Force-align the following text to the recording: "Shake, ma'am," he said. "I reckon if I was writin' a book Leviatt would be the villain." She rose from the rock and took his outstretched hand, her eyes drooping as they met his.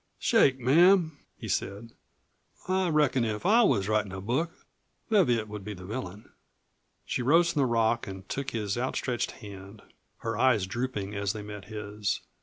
"Shake, 0.17 0.59
ma'am," 0.59 1.19
he 1.37 1.47
said. 1.47 1.91
"I 2.67 2.89
reckon 2.89 3.23
if 3.23 3.45
I 3.45 3.61
was 3.61 3.87
writin' 3.87 4.11
a 4.11 4.19
book 4.19 4.65
Leviatt 5.11 5.47
would 5.47 5.63
be 5.63 5.75
the 5.75 5.85
villain." 5.85 6.31
She 7.05 7.21
rose 7.21 7.51
from 7.53 7.59
the 7.61 7.65
rock 7.67 8.07
and 8.07 8.27
took 8.27 8.49
his 8.49 8.79
outstretched 8.79 9.29
hand, 9.45 9.83
her 10.21 10.35
eyes 10.35 10.65
drooping 10.65 11.13
as 11.13 11.33
they 11.33 11.43
met 11.43 11.65
his. 11.65 12.21